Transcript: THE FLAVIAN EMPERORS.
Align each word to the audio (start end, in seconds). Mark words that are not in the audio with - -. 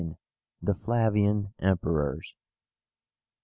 THE 0.63 0.73
FLAVIAN 0.73 1.53
EMPERORS. 1.59 2.33